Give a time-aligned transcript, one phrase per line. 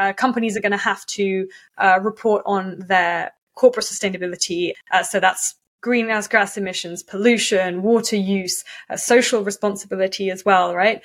[0.00, 1.46] uh, companies are going to have to
[1.78, 4.72] uh, report on their corporate sustainability.
[4.90, 11.02] Uh, so that's greenhouse gas emissions, pollution, water use, uh, social responsibility as well, right?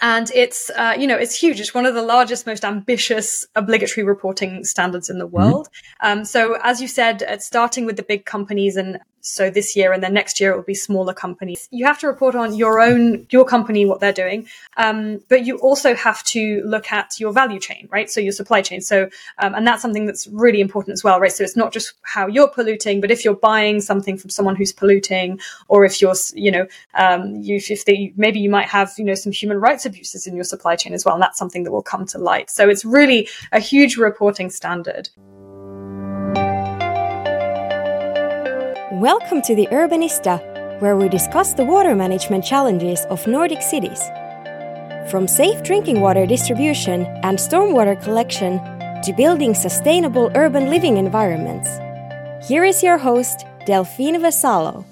[0.00, 1.60] And it's uh, you know it's huge.
[1.60, 5.68] It's one of the largest most ambitious obligatory reporting standards in the world.
[5.68, 6.18] Mm-hmm.
[6.18, 9.92] um, so as you said it's starting with the big companies and so this year
[9.92, 11.68] and then next year it will be smaller companies.
[11.70, 14.48] You have to report on your own your company what they're doing.
[14.76, 18.10] Um, but you also have to look at your value chain right?
[18.10, 18.80] So your supply chain.
[18.80, 19.08] So
[19.38, 21.32] um, and that's something that's really important as well right?
[21.32, 24.72] So it's not just how you're polluting but if you're buying something from someone who's
[24.72, 29.04] polluting or if you're you know um, you if they maybe you might have you
[29.04, 31.72] know some human rights abuses in your supply chain as well and that's something that
[31.72, 35.08] will come to light so it's really a huge reporting standard
[38.98, 44.02] Welcome to the Urbanista, where we discuss the water management challenges of Nordic cities.
[45.08, 48.58] From safe drinking water distribution and stormwater collection
[49.04, 51.68] to building sustainable urban living environments.
[52.48, 54.84] Here is your host, Delphine Vassallo.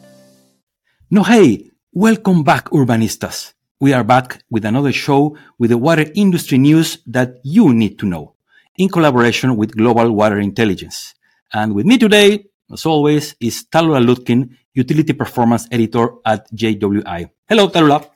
[1.11, 3.56] No, hey, welcome back, Urbanistas.
[3.79, 8.07] We are back with another show with the water industry news that you need to
[8.07, 8.33] know
[8.79, 11.13] in collaboration with Global Water Intelligence.
[11.53, 17.29] And with me today, as always, is Tallulah Lutkin, Utility Performance Editor at GWI.
[17.47, 18.09] Hello, Tallulah.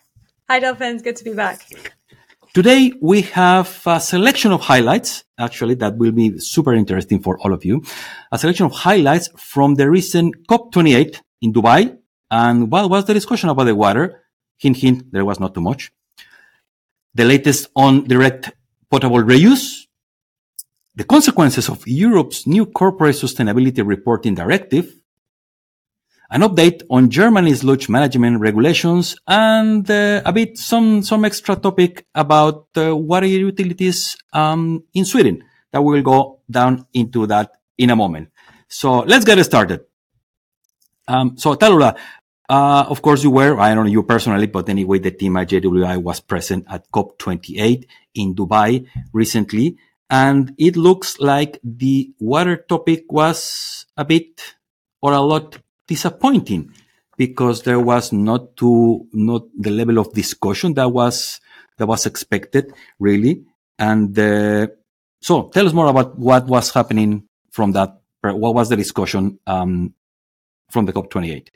[0.49, 1.03] Hi, Delphine.
[1.03, 1.69] Good to be back.
[2.55, 7.53] Today, we have a selection of highlights, actually, that will be super interesting for all
[7.53, 7.85] of you.
[8.33, 11.99] A selection of highlights from the recent COP28 in Dubai.
[12.31, 14.20] And what was the discussion about the water?
[14.61, 15.91] Hint, hint, there was not too much.
[17.15, 18.53] The latest on direct
[18.91, 19.87] potable reuse,
[20.95, 24.95] the consequences of Europe's new corporate sustainability reporting directive,
[26.31, 32.07] an update on Germany's sludge management regulations, and uh, a bit some some extra topic
[32.15, 35.43] about uh, water utilities um, in Sweden.
[35.73, 38.29] That we will go down into that in a moment.
[38.69, 39.81] So let's get started.
[41.09, 41.97] Um, so Tallulah,
[42.51, 45.51] uh, of course you were, I don't know you personally, but anyway, the team at
[45.51, 49.79] GWI was present at COP28 in Dubai recently.
[50.11, 54.57] And it looks like the water topic was a bit
[55.01, 56.75] or a lot disappointing
[57.17, 61.41] because there was not to, not the level of discussion that was,
[61.79, 63.45] that was expected really.
[63.79, 64.67] And, uh,
[65.23, 68.01] so tell us more about what was happening from that.
[68.23, 69.95] What was the discussion, um,
[70.69, 71.49] from the COP28?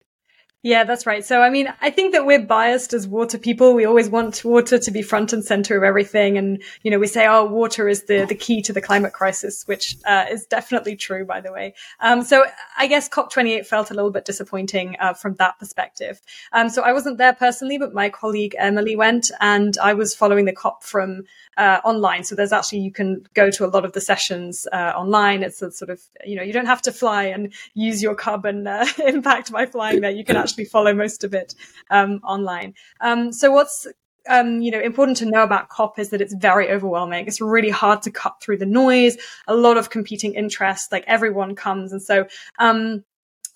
[0.64, 1.22] Yeah, that's right.
[1.22, 3.74] So, I mean, I think that we're biased as water people.
[3.74, 6.38] We always want water to be front and center of everything.
[6.38, 9.64] And, you know, we say, oh, water is the, the key to the climate crisis,
[9.66, 11.74] which uh, is definitely true, by the way.
[12.00, 12.46] Um, so
[12.78, 16.22] I guess COP28 felt a little bit disappointing uh, from that perspective.
[16.54, 20.46] Um, so I wasn't there personally, but my colleague Emily went and I was following
[20.46, 21.24] the COP from
[21.58, 22.24] uh, online.
[22.24, 25.42] So there's actually, you can go to a lot of the sessions uh, online.
[25.42, 28.66] It's a sort of, you know, you don't have to fly and use your carbon
[28.66, 30.10] uh, impact by flying there.
[30.10, 31.54] You can actually follow most of it
[31.90, 32.74] um, online.
[33.00, 33.86] Um, so what's
[34.28, 37.26] um, you know, important to know about COP is that it's very overwhelming.
[37.26, 39.18] It's really hard to cut through the noise.
[39.48, 42.26] A lot of competing interests, like everyone comes, and so
[42.58, 43.04] um,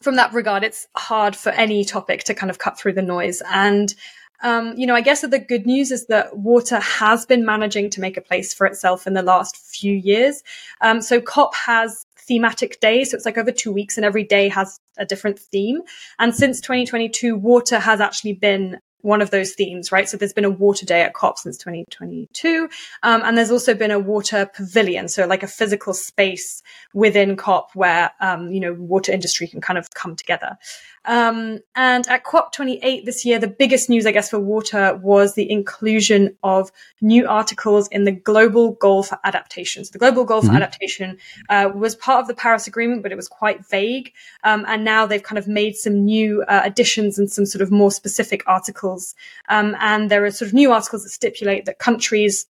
[0.02, 3.42] from that regard, it's hard for any topic to kind of cut through the noise.
[3.50, 3.94] And
[4.42, 7.90] um, you know, I guess that the good news is that water has been managing
[7.90, 10.42] to make a place for itself in the last few years.
[10.80, 13.10] Um, so COP has thematic days.
[13.10, 15.80] So it's like over two weeks and every day has a different theme.
[16.18, 20.08] And since 2022, water has actually been one of those themes, right?
[20.08, 22.68] So there's been a water day at COP since 2022.
[23.02, 25.08] Um, and there's also been a water pavilion.
[25.08, 26.62] So like a physical space
[26.94, 30.58] within COP where, um, you know, water industry can kind of come together.
[31.04, 35.50] Um, and at COP28 this year, the biggest news, I guess, for water was the
[35.50, 36.70] inclusion of
[37.00, 39.84] new articles in the Global Goal for Adaptation.
[39.84, 40.50] So the Global Goal mm-hmm.
[40.50, 41.16] for Adaptation
[41.48, 44.12] uh, was part of the Paris Agreement, but it was quite vague.
[44.44, 47.70] Um, and now they've kind of made some new uh, additions and some sort of
[47.70, 48.87] more specific articles.
[49.48, 52.46] Um, and there are sort of new articles that stipulate that countries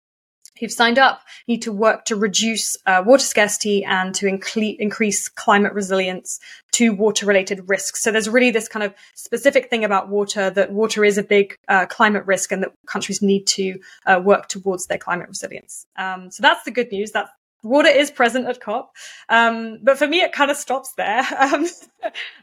[0.59, 5.29] who've signed up need to work to reduce uh, water scarcity and to incle- increase
[5.29, 6.39] climate resilience
[6.73, 8.03] to water related risks.
[8.03, 11.57] So there's really this kind of specific thing about water that water is a big
[11.69, 15.87] uh, climate risk and that countries need to uh, work towards their climate resilience.
[15.97, 17.13] Um, so that's the good news.
[17.13, 17.31] That's
[17.63, 18.95] water is present at COP.
[19.29, 21.23] Um, but for me, it kind of stops there.
[21.53, 21.67] Um,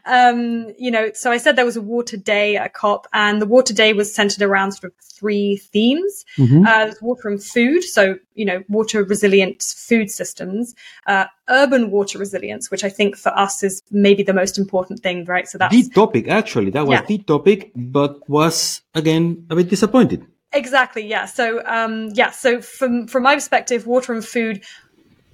[0.06, 3.46] um, you know, so I said there was a water day at COP and the
[3.46, 6.24] water day was centered around sort of three themes.
[6.38, 6.64] Mm-hmm.
[6.66, 7.84] Uh, water and food.
[7.84, 10.74] So, you know, water resilient food systems,
[11.06, 15.26] uh, urban water resilience, which I think for us is maybe the most important thing,
[15.26, 15.46] right?
[15.46, 16.70] So that's the topic, actually.
[16.70, 17.06] That was yeah.
[17.06, 20.26] the topic, but was again a bit disappointed.
[20.52, 21.06] Exactly.
[21.06, 21.26] Yeah.
[21.26, 22.30] So, um, yeah.
[22.30, 24.62] So from, from my perspective, water and food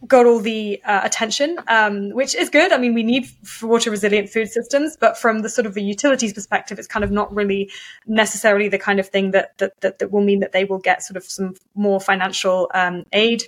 [0.06, 2.72] got all the uh, attention, um, which is good.
[2.72, 3.28] I mean, we need
[3.62, 7.10] water resilient food systems, but from the sort of a utilities perspective, it's kind of
[7.10, 7.70] not really
[8.06, 11.02] necessarily the kind of thing that that that, that will mean that they will get
[11.02, 13.44] sort of some more financial um, aid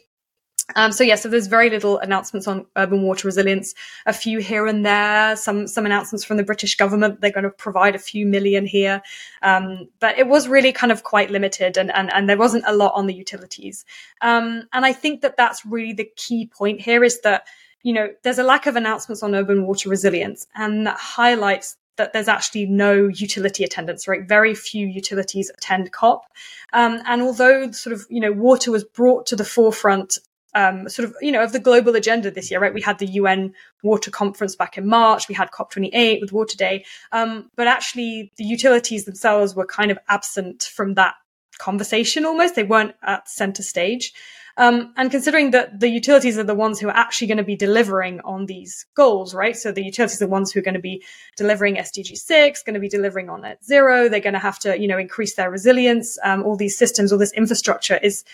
[0.76, 3.74] um, so yeah, so there's very little announcements on urban water resilience.
[4.06, 5.34] A few here and there.
[5.36, 7.20] Some some announcements from the British government.
[7.20, 9.02] They're going to provide a few million here,
[9.42, 12.74] um, but it was really kind of quite limited, and and and there wasn't a
[12.74, 13.84] lot on the utilities.
[14.20, 17.46] Um, and I think that that's really the key point here is that
[17.82, 22.12] you know there's a lack of announcements on urban water resilience, and that highlights that
[22.12, 24.26] there's actually no utility attendance, right?
[24.26, 26.24] Very few utilities attend COP.
[26.72, 30.16] Um, and although sort of, you know, water was brought to the forefront
[30.58, 32.74] um, sort of, you know, of the global agenda this year, right?
[32.74, 35.28] We had the UN Water Conference back in March.
[35.28, 36.84] We had COP28 with Water Day.
[37.12, 41.14] Um, but actually, the utilities themselves were kind of absent from that
[41.58, 42.56] conversation almost.
[42.56, 44.12] They weren't at center stage.
[44.56, 47.54] Um, and considering that the utilities are the ones who are actually going to be
[47.54, 49.56] delivering on these goals, right?
[49.56, 51.04] So the utilities are the ones who are going to be
[51.36, 54.08] delivering SDG 6, going to be delivering on net zero.
[54.08, 56.18] They're going to have to, you know, increase their resilience.
[56.24, 58.24] Um, all these systems, all this infrastructure is,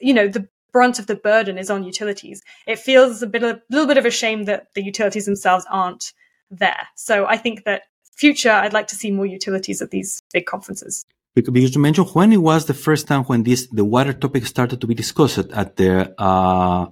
[0.00, 2.42] you know, the brunt of the burden is on utilities.
[2.66, 6.12] It feels a bit a little bit of a shame that the utilities themselves aren't
[6.50, 6.88] there.
[6.96, 7.82] So I think that
[8.16, 11.06] future, I'd like to see more utilities at these big conferences.
[11.34, 14.80] Because you mentioned when it was the first time when this the water topic started
[14.80, 16.86] to be discussed at the uh,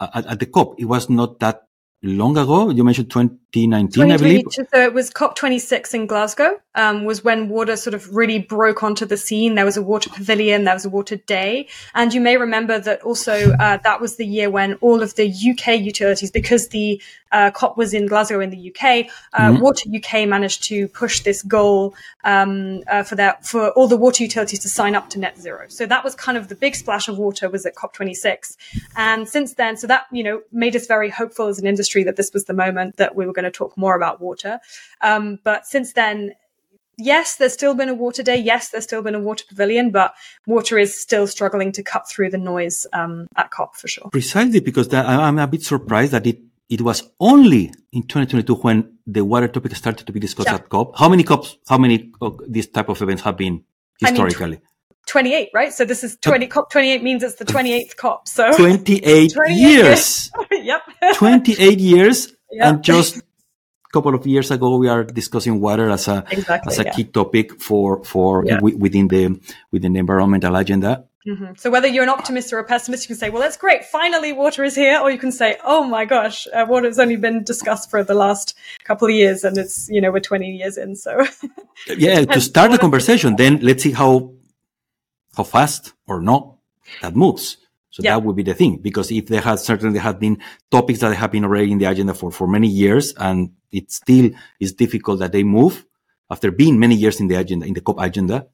[0.00, 1.62] at, at the COP, it was not that
[2.02, 2.70] long ago.
[2.70, 3.10] You mentioned
[3.54, 4.44] 2019, I believe.
[4.50, 9.06] So it was COP26 in Glasgow, um, was when water sort of really broke onto
[9.06, 9.54] the scene.
[9.54, 11.68] There was a water pavilion, there was a water day.
[11.94, 15.28] And you may remember that also uh, that was the year when all of the
[15.28, 19.60] UK utilities, because the uh, COP was in Glasgow in the UK, uh, mm-hmm.
[19.60, 24.22] Water UK managed to push this goal um, uh, for that for all the water
[24.22, 25.66] utilities to sign up to net zero.
[25.68, 28.56] So that was kind of the big splash of water was at COP26.
[28.96, 32.16] And since then, so that, you know, made us very hopeful as an industry that
[32.16, 34.60] this was the moment that we were going to talk more about water.
[35.00, 36.34] Um, but since then,
[36.98, 38.36] yes, there's still been a water day.
[38.36, 40.14] Yes, there's still been a water pavilion, but
[40.46, 44.08] water is still struggling to cut through the noise um, at COP for sure.
[44.10, 48.98] Precisely because that, I'm a bit surprised that it it was only in 2022 when
[49.06, 50.54] the water topic started to be discussed yeah.
[50.54, 50.98] at COP.
[50.98, 51.58] How many COPs?
[51.68, 53.62] How many of these type of events have been
[54.00, 54.44] historically?
[54.44, 54.60] I mean,
[55.06, 55.72] 28, right?
[55.72, 58.28] So this is 20, COP 28 means it's the 28th COP.
[58.28, 60.30] So 28, 28 years.
[60.50, 60.82] yep.
[61.16, 62.34] 28 years.
[62.50, 62.66] Yep.
[62.66, 63.22] And just
[63.94, 66.92] couple of years ago, we are discussing water as a, exactly, as a yeah.
[66.92, 68.56] key topic for, for yeah.
[68.56, 69.22] w- within the,
[69.70, 71.04] within the environmental agenda.
[71.26, 71.54] Mm-hmm.
[71.56, 73.84] So whether you're an optimist or a pessimist, you can say, well, that's great.
[73.84, 75.00] Finally, water is here.
[75.00, 78.14] Or you can say, oh my gosh, uh, water has only been discussed for the
[78.14, 78.54] last
[78.84, 80.96] couple of years and it's, you know, we're 20 years in.
[80.96, 81.24] So
[81.96, 84.34] yeah, to start the conversation, then let's see how,
[85.34, 86.56] how fast or not
[87.00, 87.56] that moves.
[87.94, 88.14] So yeah.
[88.14, 91.30] that would be the thing, because if there has certainly have been topics that have
[91.30, 95.30] been already in the agenda for, for many years, and it still is difficult that
[95.30, 95.86] they move
[96.28, 98.48] after being many years in the agenda, in the COP agenda.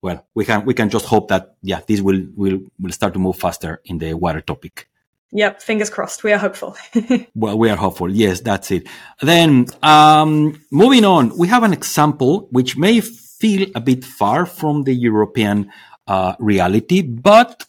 [0.00, 3.18] Well, we can, we can just hope that, yeah, this will, will, will start to
[3.18, 4.88] move faster in the water topic.
[5.32, 6.24] Yep, fingers crossed.
[6.24, 6.78] We are hopeful.
[7.34, 8.10] well, we are hopeful.
[8.10, 8.86] Yes, that's it.
[9.20, 14.84] Then, um, moving on, we have an example which may feel a bit far from
[14.84, 15.70] the European
[16.06, 17.66] uh, reality, but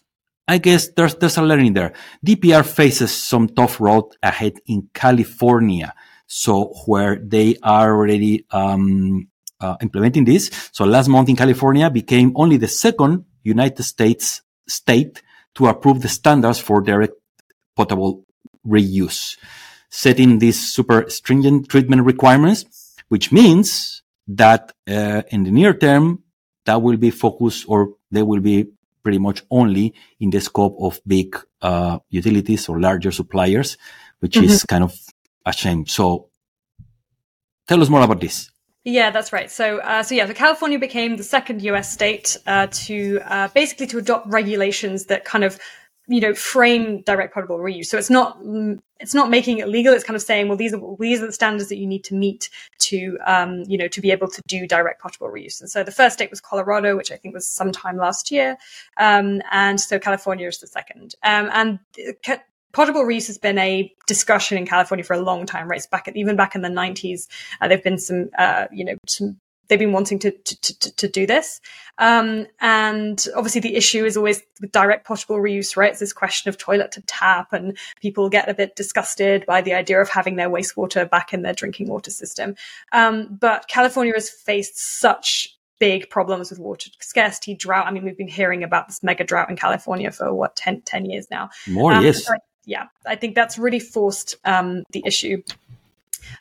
[0.47, 1.93] I guess there's, there's a learning there.
[2.25, 5.93] DPR faces some tough road ahead in California.
[6.25, 9.27] So where they are already, um,
[9.59, 10.51] uh, implementing this.
[10.71, 15.21] So last month in California became only the second United States state
[15.55, 17.13] to approve the standards for direct
[17.75, 18.25] potable
[18.65, 19.37] reuse,
[19.89, 26.23] setting these super stringent treatment requirements, which means that uh, in the near term,
[26.65, 28.67] that will be focused or they will be
[29.07, 33.77] pretty much only in the scope of big uh, utilities or larger suppliers,
[34.19, 34.43] which mm-hmm.
[34.43, 34.93] is kind of
[35.45, 35.85] a shame.
[35.85, 36.27] So
[37.69, 38.51] tell us more about this.
[38.83, 39.49] Yeah, that's right.
[39.49, 41.89] So, uh, so yeah, so California became the second U.S.
[41.89, 45.57] state uh, to uh, basically to adopt regulations that kind of
[46.07, 47.87] you know frame direct potable reuse.
[47.87, 48.39] So it's not
[48.99, 49.93] it's not making it legal.
[49.93, 52.15] It's kind of saying well these are these are the standards that you need to
[52.15, 52.49] meet
[52.79, 55.59] to um, you know to be able to do direct potable reuse.
[55.61, 58.57] And so the first state was colorado which i think was sometime last year.
[58.97, 61.15] Um, and so california is the second.
[61.23, 61.79] Um, and
[62.73, 65.77] potable reuse has been a discussion in California for a long time, right?
[65.77, 67.27] It's back even back in the 90s,
[67.59, 71.07] uh, there've been some, uh, you know, some they've been wanting to to, to, to
[71.07, 71.61] do this.
[71.97, 75.91] Um, and obviously, the issue is always with direct potable reuse, right?
[75.91, 79.73] It's this question of toilet to tap, and people get a bit disgusted by the
[79.73, 82.55] idea of having their wastewater back in their drinking water system.
[82.91, 87.87] Um, but California has faced such big problems with water scarcity, drought.
[87.87, 91.05] I mean, we've been hearing about this mega drought in California for what 10, 10
[91.05, 91.49] years now.
[91.67, 92.25] More, um, yes.
[92.25, 92.33] So
[92.65, 95.41] yeah, I think that's really forced um, the issue.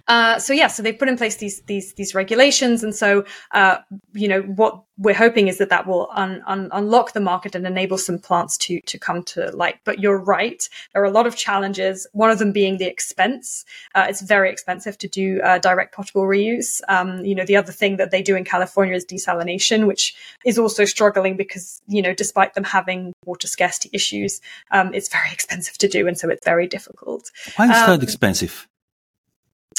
[0.09, 3.78] Uh, so yeah, so they've put in place these these these regulations, and so uh,
[4.12, 7.66] you know what we're hoping is that that will un, un, unlock the market and
[7.66, 9.76] enable some plants to to come to light.
[9.85, 12.07] But you're right, there are a lot of challenges.
[12.12, 13.64] One of them being the expense.
[13.95, 16.81] Uh, it's very expensive to do uh, direct potable reuse.
[16.88, 20.14] Um, you know, the other thing that they do in California is desalination, which
[20.45, 24.40] is also struggling because you know, despite them having water scarcity issues,
[24.71, 27.31] um, it's very expensive to do, and so it's very difficult.
[27.57, 28.69] Why is um, that expensive?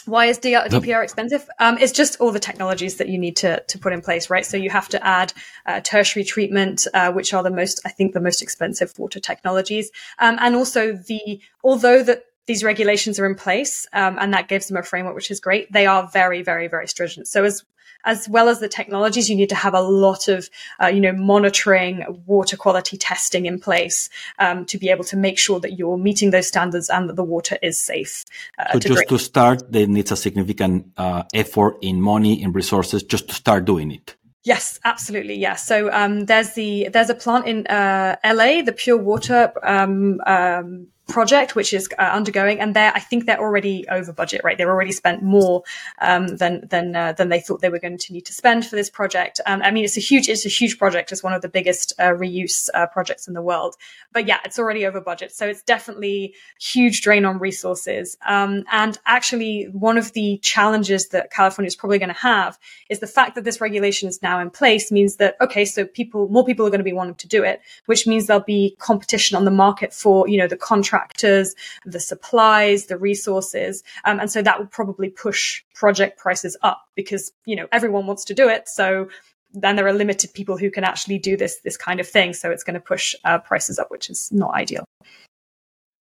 [0.08, 1.48] Why is DPR expensive?
[1.60, 4.46] Um, it's just all the technologies that you need to, to put in place, right?
[4.46, 5.34] So you have to add
[5.66, 9.92] uh, tertiary treatment, uh, which are the most, I think, the most expensive water technologies.
[10.20, 14.68] Um, and also the, although that these regulations are in place, um, and that gives
[14.68, 15.72] them a framework, which is great.
[15.72, 17.28] They are very, very, very stringent.
[17.28, 17.64] So as
[18.06, 20.50] as well as the technologies, you need to have a lot of,
[20.82, 25.38] uh, you know, monitoring, water quality testing in place um, to be able to make
[25.38, 28.24] sure that you're meeting those standards and that the water is safe.
[28.58, 29.10] Uh, so to just drink.
[29.10, 33.66] to start, there needs a significant uh, effort in money and resources just to start
[33.66, 34.16] doing it.
[34.44, 35.36] Yes, absolutely.
[35.36, 35.68] Yes.
[35.68, 40.88] So um, there's the there's a plant in uh, LA, the Pure Water um, um,
[41.08, 44.58] project, which is uh, undergoing, and they're I think they're already over budget, right?
[44.58, 45.64] They've already spent more
[46.00, 48.76] um, than than uh, than they thought they were going to need to spend for
[48.76, 49.40] this project.
[49.46, 51.12] Um, I mean, it's a huge it's a huge project.
[51.12, 53.76] It's one of the biggest uh, reuse uh, projects in the world.
[54.14, 58.18] But yeah, it's already over budget, so it's definitely huge drain on resources.
[58.28, 62.60] Um, and actually, one of the challenges that California is probably going to have
[62.90, 66.28] is the fact that this regulation is now in place means that okay, so people
[66.30, 69.38] more people are going to be wanting to do it, which means there'll be competition
[69.38, 73.84] on the market for you know the contract contractors, the supplies, the resources.
[74.06, 78.26] Um, and so that would probably push project prices up because, you know, everyone wants
[78.26, 78.68] to do it.
[78.68, 79.10] So
[79.54, 82.34] then there are limited people who can actually do this, this kind of thing.
[82.34, 84.84] So it's going to push uh, prices up, which is not ideal.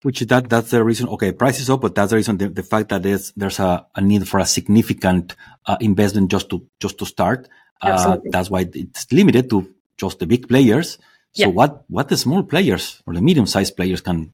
[0.02, 1.08] Which that that's the reason.
[1.08, 2.36] Okay, prices up, but that's the reason.
[2.36, 5.34] The, the fact that there's there's a, a need for a significant
[5.64, 7.48] uh, investment just to just to start.
[7.80, 10.98] Uh, that's why it's limited to just the big players.
[11.32, 11.46] So yeah.
[11.48, 14.32] what what the small players or the medium sized players can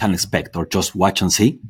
[0.00, 1.60] can expect or just watch and see?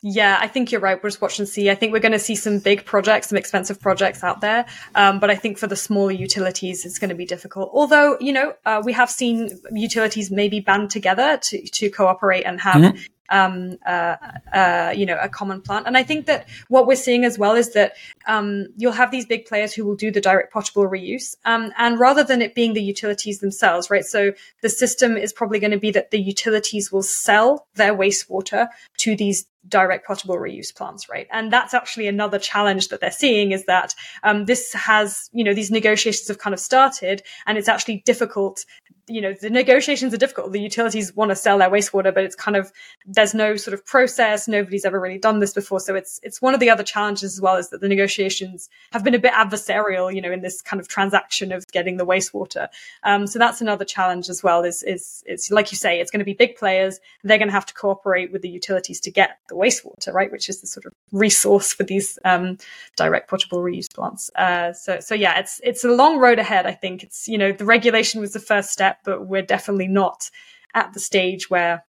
[0.00, 1.02] Yeah, I think you're right.
[1.02, 1.70] We'll just watch and see.
[1.70, 4.64] I think we're going to see some big projects, some expensive projects out there.
[4.94, 7.70] Um, but I think for the smaller utilities, it's going to be difficult.
[7.72, 12.60] Although, you know, uh, we have seen utilities maybe band together to, to cooperate and
[12.60, 14.16] have mm-hmm um, uh,
[14.52, 15.86] uh, you know, a common plant.
[15.86, 17.94] And I think that what we're seeing as well is that
[18.26, 21.36] um, you'll have these big players who will do the direct potable reuse.
[21.44, 24.04] Um, and rather than it being the utilities themselves, right?
[24.04, 24.32] So
[24.62, 28.68] the system is probably going to be that the utilities will sell their wastewater
[28.98, 31.26] to these direct potable reuse plants, right?
[31.30, 35.54] And that's actually another challenge that they're seeing is that um, this has, you know,
[35.54, 38.64] these negotiations have kind of started, and it's actually difficult
[39.08, 40.52] you know, the negotiations are difficult.
[40.52, 42.72] The utilities want to sell their wastewater, but it's kind of,
[43.06, 44.46] there's no sort of process.
[44.48, 45.80] Nobody's ever really done this before.
[45.80, 49.04] So it's, it's one of the other challenges as well is that the negotiations have
[49.04, 52.68] been a bit adversarial, you know, in this kind of transaction of getting the wastewater.
[53.02, 56.20] Um, so that's another challenge as well is, is, is like you say, it's going
[56.20, 57.00] to be big players.
[57.24, 60.30] They're going to have to cooperate with the utilities to get the wastewater, right?
[60.30, 62.58] Which is the sort of resource for these, um,
[62.96, 64.30] direct potable reuse plants.
[64.34, 66.66] Uh, so, so yeah, it's, it's a long road ahead.
[66.66, 70.30] I think it's, you know, the regulation was the first step but we're definitely not
[70.74, 71.84] at the stage where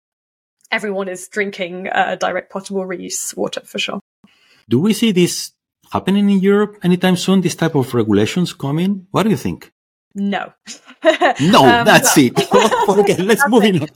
[0.71, 4.01] everyone is drinking uh, direct potable reuse water for sure.
[4.69, 5.53] Do we see this
[5.93, 7.41] happening in Europe anytime soon?
[7.41, 9.07] This type of regulations coming?
[9.11, 9.73] What do you think?
[10.15, 10.53] No.
[11.05, 12.33] no, um, that's it.
[12.89, 13.89] okay, let's move on.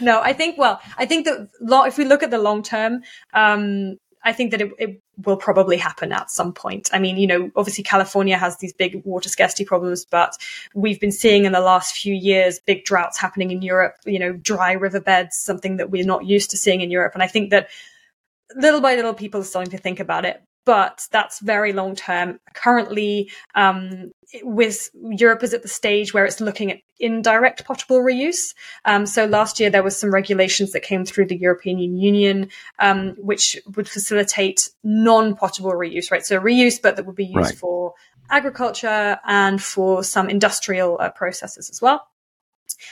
[0.00, 1.48] no, I think, well, I think that
[1.86, 3.96] if we look at the long term, um,
[4.28, 6.88] I think that it, it, will probably happen at some point.
[6.92, 10.36] I mean, you know, obviously California has these big water scarcity problems, but
[10.74, 14.32] we've been seeing in the last few years big droughts happening in Europe, you know,
[14.34, 17.14] dry riverbeds, something that we're not used to seeing in Europe.
[17.14, 17.68] And I think that
[18.54, 22.38] little by little people are starting to think about it but that's very long term.
[22.52, 28.54] Currently, um, with Europe is at the stage where it's looking at indirect potable reuse.
[28.84, 33.14] Um, so last year there was some regulations that came through the European Union, um,
[33.16, 36.26] which would facilitate non-potable reuse, right?
[36.26, 37.56] So reuse, but that would be used right.
[37.56, 37.94] for
[38.28, 42.06] agriculture and for some industrial uh, processes as well.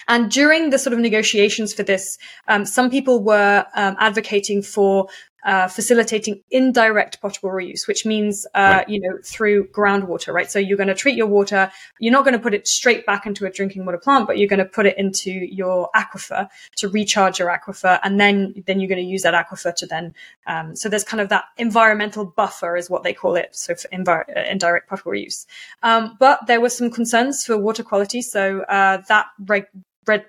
[0.08, 2.16] And during the sort of negotiations for this,
[2.48, 5.08] um, some people were um, advocating for
[5.44, 8.88] uh, facilitating indirect potable reuse, which means, uh, right.
[8.88, 10.50] you know, through groundwater, right?
[10.50, 11.70] So you're going to treat your water.
[12.00, 14.48] You're not going to put it straight back into a drinking water plant, but you're
[14.48, 18.00] going to put it into your aquifer to recharge your aquifer.
[18.02, 20.14] And then, then you're going to use that aquifer to then,
[20.46, 23.54] um, so there's kind of that environmental buffer is what they call it.
[23.54, 25.46] So for invi- uh, indirect potable reuse.
[25.82, 28.22] Um, but there were some concerns for water quality.
[28.22, 29.66] So, uh, that reg-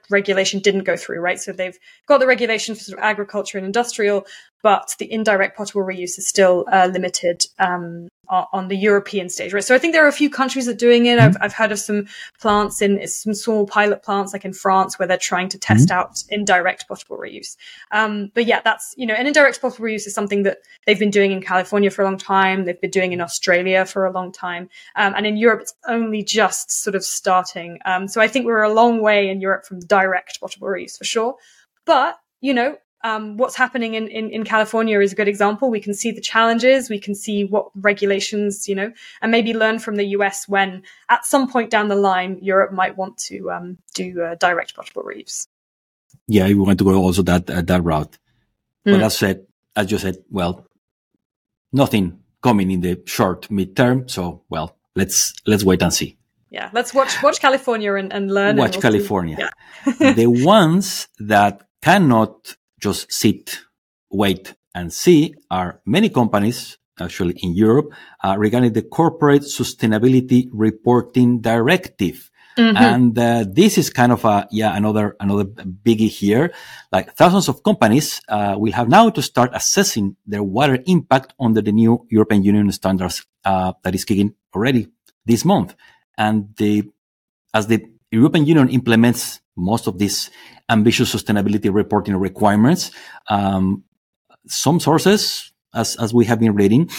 [0.10, 1.40] regulation didn't go through, right?
[1.40, 4.26] So they've got the regulation for sort of agriculture and industrial,
[4.68, 9.64] but the indirect potable reuse is still uh, limited um, on the European stage, right?
[9.64, 11.18] So I think there are a few countries that are doing it.
[11.18, 11.26] Mm-hmm.
[11.26, 12.08] I've, I've heard of some
[12.42, 16.00] plants in some small pilot plants, like in France, where they're trying to test mm-hmm.
[16.00, 17.56] out indirect potable reuse.
[17.92, 21.12] Um, but yeah, that's you know, an indirect potable reuse is something that they've been
[21.12, 22.66] doing in California for a long time.
[22.66, 26.24] They've been doing in Australia for a long time, um, and in Europe, it's only
[26.24, 27.80] just sort of starting.
[27.86, 31.06] Um, so I think we're a long way in Europe from direct potable reuse for
[31.06, 31.36] sure.
[31.86, 35.70] But you know, um, what's happening in, in, in, California is a good example.
[35.70, 39.80] We can see the challenges, we can see what regulations, you know, and maybe learn
[39.80, 43.78] from the US when at some point down the line, Europe might want to um,
[43.94, 45.48] do uh, direct potable reuse.
[46.28, 48.18] Yeah, we want to go also that uh, that route.
[48.86, 48.94] Mm.
[48.94, 50.68] But as said, as you said, well,
[51.72, 54.10] nothing coming in the short midterm.
[54.10, 56.18] So, well, let's let's wait and see.
[56.50, 58.58] Yeah, let's watch watch California and, and learn.
[58.58, 59.38] Watch and we'll California.
[59.40, 60.14] Yeah.
[60.14, 63.60] the ones that cannot just sit,
[64.10, 67.92] wait and see are many companies actually in Europe
[68.24, 72.30] uh, regarding the corporate sustainability reporting directive.
[72.58, 72.78] Mm-hmm.
[72.78, 76.54] And uh, this is kind of a yeah another another biggie here.
[76.92, 81.62] Like thousands of companies uh, will have now to start assessing their water impact under
[81.62, 84.88] the new European Union standards uh, that is kicking already
[85.24, 85.76] this month.
[86.18, 86.90] And the
[87.54, 90.32] as the European Union implements most of these
[90.70, 92.92] ambitious sustainability reporting requirements.
[93.30, 93.84] Um,
[94.48, 96.90] some sources, as, as we have been reading,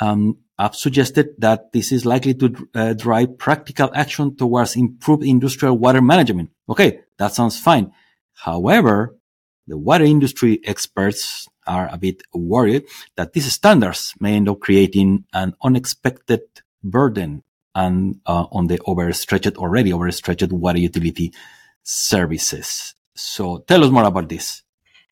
[0.00, 5.78] um, have suggested that this is likely to uh, drive practical action towards improved industrial
[5.78, 6.50] water management.
[6.68, 7.92] Okay, that sounds fine.
[8.34, 9.16] However,
[9.66, 12.84] the water industry experts are a bit worried
[13.16, 16.40] that these standards may end up creating an unexpected
[16.82, 17.42] burden
[17.74, 21.32] and uh, on the overstretched already overstretched water utility
[21.82, 22.94] services.
[23.18, 24.62] So tell us more about this.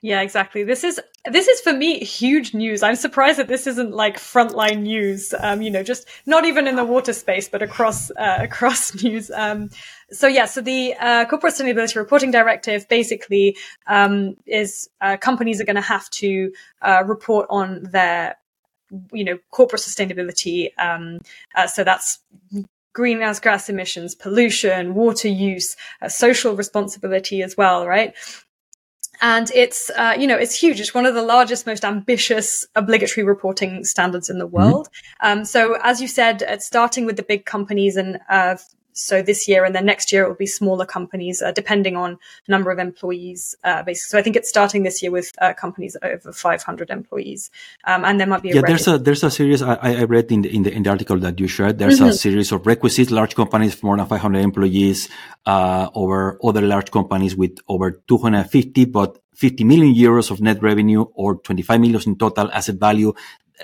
[0.03, 0.63] Yeah, exactly.
[0.63, 2.83] This is this is for me huge news.
[2.83, 5.35] I'm surprised that this isn't like frontline news.
[5.41, 9.31] Um, you know, just not even in the water space, but across uh, across news.
[9.31, 9.71] Um,
[10.13, 15.65] so yeah, so the uh, corporate sustainability reporting directive basically um, is uh, companies are
[15.65, 16.53] going to have to
[16.83, 18.37] uh, report on their
[19.13, 20.69] you know corporate sustainability.
[20.79, 21.19] Um,
[21.57, 22.21] uh, so that's
[22.97, 28.15] greenhouse gas emissions, pollution, water use, uh, social responsibility as well, right?
[29.21, 30.81] And it's, uh, you know, it's huge.
[30.81, 34.57] It's one of the largest, most ambitious obligatory reporting standards in the mm-hmm.
[34.57, 34.89] world.
[34.89, 35.39] Mm-hmm.
[35.41, 38.57] Um, so as you said, it's starting with the big companies and, uh,
[38.97, 42.19] so this year and then next year it will be smaller companies, uh, depending on
[42.49, 43.55] number of employees.
[43.63, 47.51] Uh, basically, so I think it's starting this year with uh, companies over 500 employees,
[47.85, 48.63] um, and there might be a yeah.
[48.67, 51.19] There's a there's a series I, I read in the in the in the article
[51.19, 51.79] that you shared.
[51.79, 52.09] There's mm-hmm.
[52.09, 53.11] a series of requisites.
[53.11, 55.09] Large companies more than 500 employees,
[55.45, 61.03] uh, over other large companies with over 250, but 50 million euros of net revenue
[61.15, 63.13] or 25 million in total asset value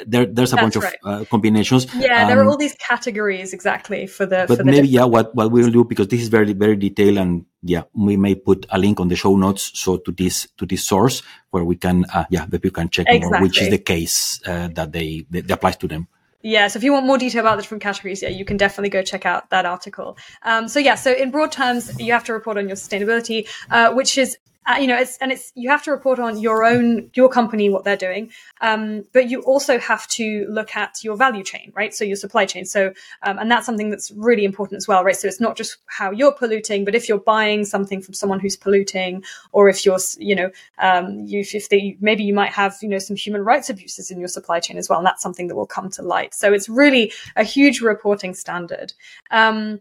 [0.07, 0.97] there, there's a That's bunch right.
[1.05, 1.87] of uh, combinations.
[1.95, 4.47] Yeah, um, there are um, all these categories exactly for the.
[4.49, 6.77] But for the maybe yeah, what what we will do because this is very very
[6.77, 10.49] detailed and yeah, we may put a link on the show notes so to this
[10.59, 13.31] to this source where we can uh, yeah the people can check exactly.
[13.31, 16.09] more which is the case uh, that they that applies to them.
[16.43, 18.89] Yeah, so if you want more detail about the different categories, yeah, you can definitely
[18.89, 20.19] go check out that article.
[20.43, 23.93] Um, so yeah, so in broad terms, you have to report on your sustainability, uh,
[23.93, 27.11] which is uh, you know, it's, and it's, you have to report on your own,
[27.15, 28.31] your company, what they're doing.
[28.61, 31.95] Um, but you also have to look at your value chain, right?
[31.95, 32.65] So your supply chain.
[32.65, 35.17] So, um, and that's something that's really important as well, right?
[35.17, 38.57] So it's not just how you're polluting, but if you're buying something from someone who's
[38.57, 42.89] polluting, or if you're, you know, um, you, if they, maybe you might have, you
[42.89, 44.99] know, some human rights abuses in your supply chain as well.
[44.99, 46.35] And that's something that will come to light.
[46.35, 48.93] So it's really a huge reporting standard.
[49.31, 49.81] Um,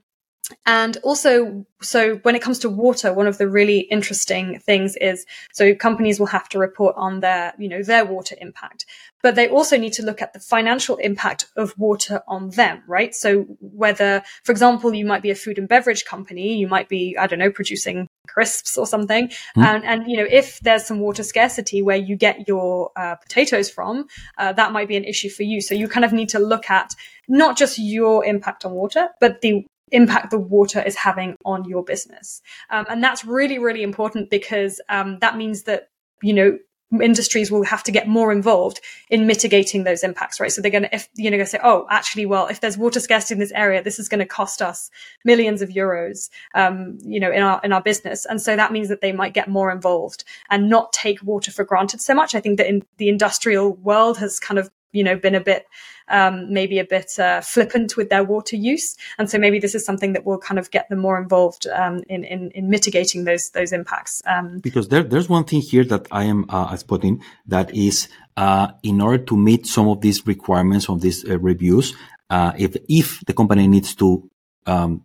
[0.65, 5.25] and also, so when it comes to water, one of the really interesting things is
[5.51, 8.85] so companies will have to report on their, you know, their water impact,
[9.23, 13.13] but they also need to look at the financial impact of water on them, right?
[13.13, 17.15] So whether, for example, you might be a food and beverage company, you might be,
[17.17, 19.27] I don't know, producing crisps or something.
[19.57, 19.63] Mm.
[19.63, 23.69] And, and, you know, if there's some water scarcity where you get your uh, potatoes
[23.69, 25.61] from, uh, that might be an issue for you.
[25.61, 26.93] So you kind of need to look at
[27.27, 31.83] not just your impact on water, but the impact the water is having on your
[31.83, 32.41] business.
[32.69, 35.89] Um, and that's really, really important because um, that means that,
[36.21, 36.57] you know,
[37.01, 40.51] industries will have to get more involved in mitigating those impacts, right?
[40.51, 43.35] So they're going to, if, you know, say, oh, actually, well, if there's water scarcity
[43.35, 44.89] in this area, this is going to cost us
[45.23, 48.25] millions of euros, um, you know, in our, in our business.
[48.25, 51.63] And so that means that they might get more involved and not take water for
[51.63, 52.35] granted so much.
[52.35, 55.65] I think that in the industrial world has kind of you know, been a bit,
[56.07, 58.97] um, maybe a bit uh, flippant with their water use.
[59.17, 62.03] And so maybe this is something that will kind of get them more involved um,
[62.09, 64.21] in, in, in mitigating those those impacts.
[64.25, 68.71] Um, because there, there's one thing here that I am uh, spotting that is uh,
[68.83, 71.95] in order to meet some of these requirements of these uh, reviews,
[72.29, 74.29] uh, if if the company needs to
[74.65, 75.03] um,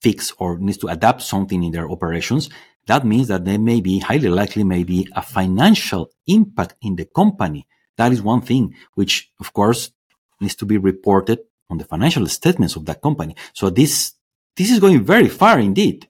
[0.00, 2.50] fix or needs to adapt something in their operations,
[2.86, 7.06] that means that there may be highly likely may be a financial impact in the
[7.06, 7.66] company.
[7.96, 9.90] That is one thing which, of course,
[10.40, 13.36] needs to be reported on the financial statements of that company.
[13.52, 14.14] So this
[14.56, 16.08] this is going very far indeed.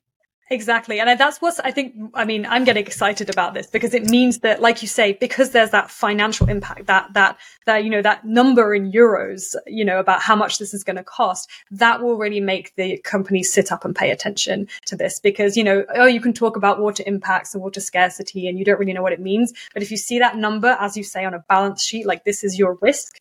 [0.51, 1.01] Exactly.
[1.01, 4.41] And that's what I think, I mean, I'm getting excited about this because it means
[4.41, 8.27] that, like you say, because there's that financial impact, that, that, that, you know, that
[8.27, 12.19] number in euros, you know, about how much this is going to cost, that will
[12.19, 16.07] really make the companies sit up and pay attention to this because, you know, oh,
[16.07, 19.15] you can talk about water impacts and water scarcity and you don't really know what
[19.15, 19.55] it means.
[19.73, 22.45] But if you see that number, as you say, on a balance sheet, like this
[22.45, 23.19] is your risk,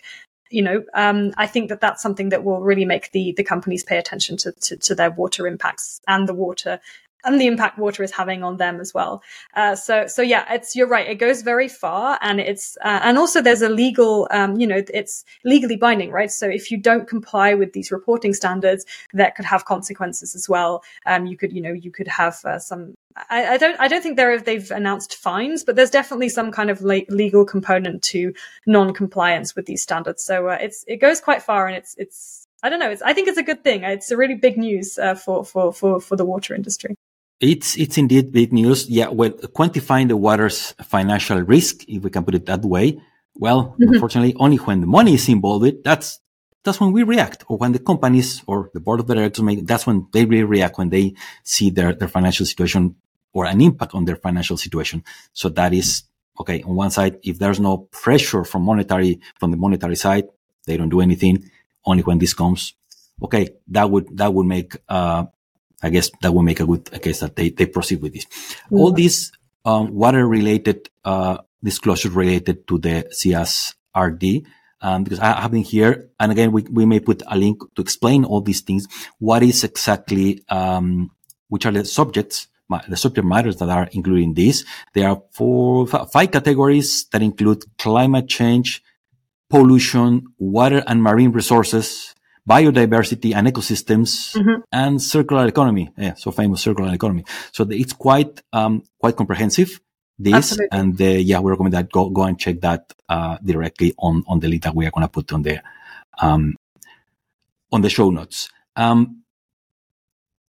[0.49, 3.83] you know, um, I think that that's something that will really make the the companies
[3.83, 6.79] pay attention to, to, to their water impacts and the water
[7.23, 9.23] and the impact water is having on them as well.
[9.55, 11.07] Uh, so, so yeah, it's, you're right.
[11.07, 14.81] It goes very far and it's, uh, and also there's a legal, um, you know,
[14.93, 16.31] it's legally binding, right?
[16.31, 20.83] So if you don't comply with these reporting standards, that could have consequences as well.
[21.05, 22.95] Um, you could, you know, you could have uh, some,
[23.29, 26.81] I, I, don't, I don't think they've announced fines, but there's definitely some kind of
[26.81, 28.33] le- legal component to
[28.65, 30.23] non-compliance with these standards.
[30.23, 32.89] So uh, it's, it goes quite far and it's, it's, I don't know.
[32.89, 33.83] It's, I think it's a good thing.
[33.83, 36.95] It's a really big news uh, for, for, for, for the water industry.
[37.43, 38.89] It's it's indeed big news.
[38.89, 43.01] Yeah, well, quantifying the water's financial risk, if we can put it that way.
[43.35, 43.93] Well, mm-hmm.
[43.95, 46.21] unfortunately, only when the money is involved, that's
[46.63, 49.67] that's when we react, or when the companies or the board of directors make.
[49.67, 52.95] That's when they really react when they see their their financial situation
[53.33, 55.03] or an impact on their financial situation.
[55.33, 56.03] So that is
[56.39, 56.63] okay.
[56.63, 60.29] On one side, if there's no pressure from monetary from the monetary side,
[60.65, 61.51] they don't do anything.
[61.85, 62.73] Only when this comes,
[63.21, 65.25] okay, that would that would make uh,
[65.83, 68.25] I guess that will make a good case that they, they proceed with this.
[68.25, 68.77] Mm-hmm.
[68.77, 69.31] All these
[69.65, 74.45] um, water related uh, disclosures related to the CSRD,
[74.81, 77.81] um, because I have been here, and again, we, we may put a link to
[77.81, 78.87] explain all these things.
[79.19, 81.11] What is exactly, um,
[81.49, 82.47] which are the subjects,
[82.89, 84.65] the subject matters that are included in this?
[84.93, 88.81] There are four, five categories that include climate change,
[89.49, 92.12] pollution, water and marine resources,
[92.47, 94.61] biodiversity and ecosystems mm-hmm.
[94.71, 95.91] and circular economy.
[95.97, 97.25] Yeah, so famous circular economy.
[97.51, 99.79] So it's quite, um, quite comprehensive.
[100.19, 100.67] This Absolutely.
[100.71, 104.39] and uh, yeah, we recommend that go go and check that uh, directly on on
[104.39, 105.59] the link that we are going to put on the
[106.21, 106.55] um,
[107.71, 108.51] on the show notes.
[108.75, 109.23] Um,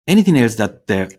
[0.09, 1.15] anything else that the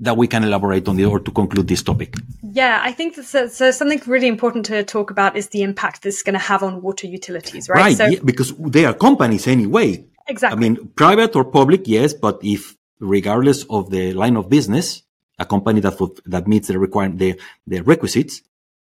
[0.00, 2.14] that we can elaborate on the or to conclude this topic?
[2.42, 6.16] Yeah, I think so, so something really important to talk about is the impact this
[6.16, 7.78] is going to have on water utilities, right?
[7.78, 10.04] Right, so, yeah, because they are companies anyway.
[10.26, 10.56] Exactly.
[10.56, 15.02] I mean, private or public, yes, but if regardless of the line of business,
[15.38, 18.42] a company that that meets the requirement, the, the requisites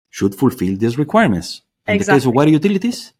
[0.09, 1.61] should fulfill these requirements.
[1.87, 2.13] In exactly.
[2.13, 3.13] the case of water utilities,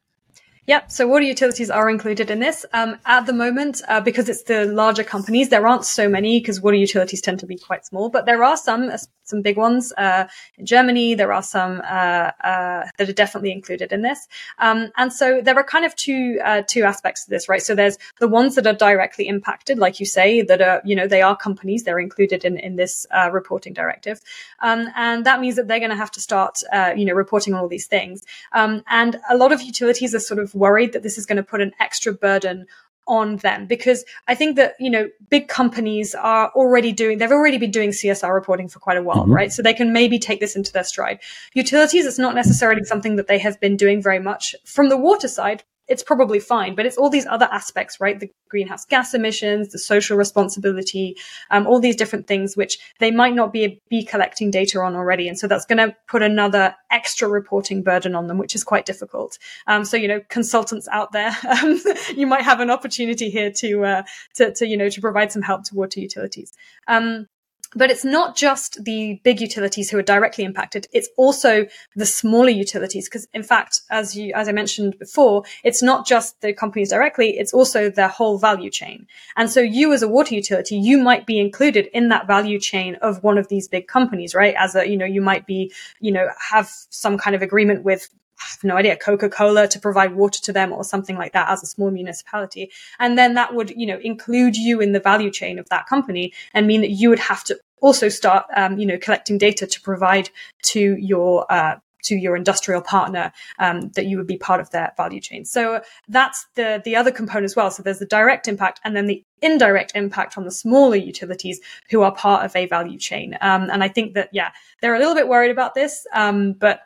[0.68, 0.92] Yep.
[0.92, 2.66] So water utilities are included in this.
[2.74, 6.60] Um, at the moment, uh, because it's the larger companies, there aren't so many because
[6.60, 8.92] water utilities tend to be quite small, but there are some,
[9.28, 9.94] some big ones.
[9.98, 10.26] Uh,
[10.58, 14.28] in Germany, there are some, uh, uh that are definitely included in this.
[14.60, 17.62] Um, and so there are kind of two, uh, two aspects to this, right?
[17.62, 21.08] So there's the ones that are directly impacted, like you say, that are, you know,
[21.08, 24.22] they are companies, they're included in, in this, reporting directive.
[24.60, 26.62] Um, and that means that they're going to have to start,
[26.96, 28.24] you know, reporting on all these things.
[28.54, 31.44] Um, and a lot of utilities are sort of worried that this is going to
[31.44, 32.68] put an extra burden
[33.08, 37.58] on them because I think that, you know, big companies are already doing, they've already
[37.58, 39.34] been doing CSR reporting for quite a while, mm-hmm.
[39.34, 39.52] right?
[39.52, 41.20] So they can maybe take this into their stride.
[41.54, 44.56] Utilities, it's not necessarily something that they have been doing very much.
[44.66, 46.76] From the water side, it's probably fine.
[46.76, 48.20] But it's all these other aspects, right?
[48.20, 51.16] The greenhouse gas emissions, the social responsibility,
[51.52, 55.28] um, all these different things which they might not be be collecting data on already,
[55.28, 58.86] and so that's going to put another extra reporting burden on them, which is quite
[58.86, 59.38] difficult.
[59.68, 61.80] Um, so you know, consultants out there, um,
[62.16, 64.04] you might have an opportunity here to, uh,
[64.36, 66.54] to to you know to provide some help to water utilities.
[66.88, 67.28] Um,
[67.76, 70.88] but it's not just the big utilities who are directly impacted.
[70.94, 73.08] It's also the smaller utilities.
[73.08, 77.38] Because in fact, as you, as I mentioned before, it's not just the companies directly.
[77.38, 79.08] It's also their whole value chain.
[79.36, 82.96] And so you as a water utility, you might be included in that value chain
[82.96, 84.56] of one of these big companies, right?
[84.58, 88.10] As a, you know, you might be, you know, have some kind of agreement with
[88.40, 91.64] I have no idea, Coca-Cola to provide water to them or something like that as
[91.64, 92.72] a small municipality.
[93.00, 96.34] And then that would, you know, include you in the value chain of that company
[96.54, 99.82] and mean that you would have to also start, um, you know, collecting data to
[99.82, 100.30] provide
[100.64, 104.94] to your, uh, to your industrial partner um, that you would be part of their
[104.98, 105.44] value chain.
[105.46, 107.70] So that's the the other component as well.
[107.70, 112.02] So there's the direct impact and then the indirect impact on the smaller utilities who
[112.04, 113.38] are part of a value chain.
[113.42, 116.82] Um, and I think that yeah, they're a little bit worried about this, um, but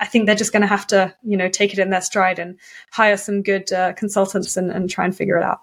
[0.00, 2.38] I think they're just going to have to, you know, take it in their stride
[2.38, 2.58] and
[2.90, 5.60] hire some good uh, consultants and, and try and figure it out.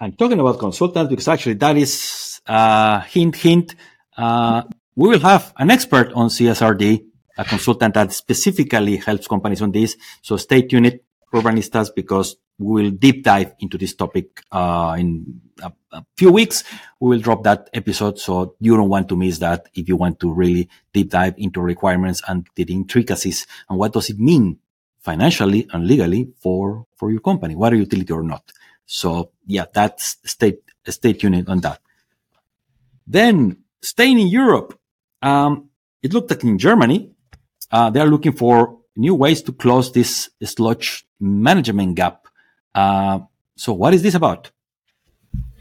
[0.00, 3.74] And talking about consultants, because actually that is uh, hint, hint.
[4.16, 4.62] Uh,
[4.94, 7.04] we will have an expert on CSRD
[7.38, 9.96] a consultant that specifically helps companies on this.
[10.22, 10.98] So stay tuned,
[11.32, 16.64] Urbanistas, because we will deep dive into this topic uh, in a, a, few weeks.
[17.00, 20.18] We will drop that episode, so you don't want to miss that if you want
[20.20, 24.58] to really deep dive into requirements and the intricacies and what does it mean
[25.00, 28.50] financially and legally for for your company, water utility or not.
[28.86, 31.80] So yeah, that's stay stay tuned on that.
[33.06, 34.78] Then staying in Europe,
[35.22, 35.70] um,
[36.02, 37.10] it looked like in Germany
[37.70, 42.27] uh, they are looking for new ways to close this sludge management gap.
[42.74, 43.20] Uh,
[43.56, 44.50] so what is this about?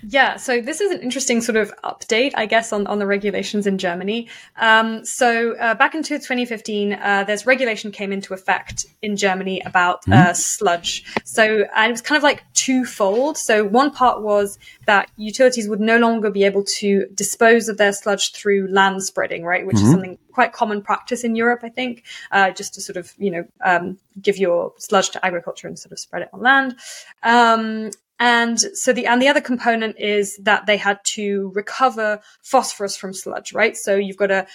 [0.10, 3.68] Yeah, so this is an interesting sort of update, I guess, on, on the regulations
[3.68, 4.30] in Germany.
[4.56, 10.04] Um, so uh, back into 2015, uh, there's regulation came into effect in Germany about
[10.04, 10.14] mm-hmm.
[10.14, 11.04] uh, sludge.
[11.26, 13.38] So and it was kind of like twofold.
[13.38, 17.92] So one part was that utilities would no longer be able to dispose of their
[17.92, 19.86] sludge through land spreading, right, which mm-hmm.
[19.86, 23.32] is something quite common practice in Europe, I think, uh, just to sort of you
[23.32, 26.76] know um, give your sludge to agriculture and sort of spread it on land.
[27.24, 32.98] Um, and so the, and the other component is that they had to recover phosphorus
[32.98, 33.78] from sludge, right?
[33.78, 34.48] So you've got to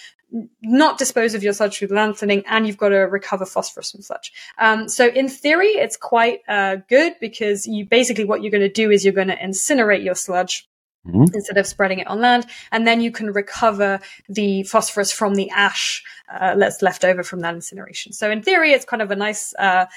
[0.61, 4.01] not dispose of your sludge through land thinning and you've got to recover phosphorus from
[4.01, 4.33] sludge.
[4.57, 8.69] Um, so in theory, it's quite uh, good because you basically what you're going to
[8.69, 10.67] do is you're going to incinerate your sludge
[11.05, 11.35] Mm-hmm.
[11.35, 12.45] instead of spreading it on land.
[12.71, 16.01] And then you can recover the phosphorus from the ash
[16.33, 18.13] uh, that's left over from that incineration.
[18.13, 19.87] So in theory, it's kind of a nice, uh,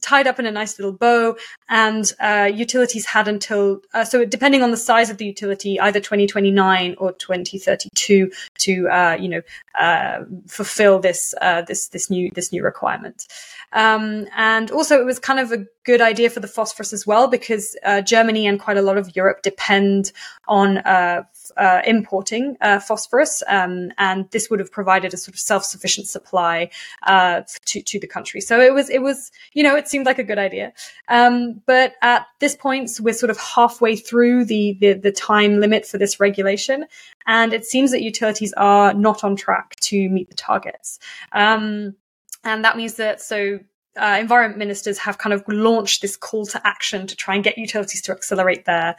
[0.00, 1.36] tied up in a nice little bow.
[1.68, 6.00] And uh, utilities had until, uh, so depending on the size of the utility, either
[6.00, 9.42] 2029 or 2032 to, uh, you know,
[9.78, 11.36] uh, fulfill this,
[11.68, 13.28] this, this new, this new requirement.
[13.72, 17.28] Um, and also, it was kind of a good idea for the phosphorus as well
[17.28, 20.10] because uh, Germany and quite a lot of Europe depend
[20.48, 21.22] on uh,
[21.56, 26.68] uh, importing uh, phosphorus, um, and this would have provided a sort of self-sufficient supply
[27.04, 28.40] uh, to to the country.
[28.40, 30.72] So it was it was you know it seemed like a good idea,
[31.08, 35.86] um, but at this point we're sort of halfway through the, the the time limit
[35.86, 36.86] for this regulation,
[37.26, 40.98] and it seems that utilities are not on track to meet the targets.
[41.30, 41.94] Um,
[42.42, 43.60] and that means that so
[43.96, 47.58] uh, environment ministers have kind of launched this call to action to try and get
[47.58, 48.96] utilities to accelerate their